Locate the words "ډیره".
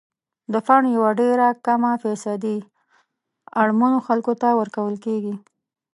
1.21-1.47